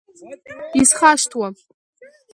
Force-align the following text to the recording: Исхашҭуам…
Исхашҭуам… 0.81 1.53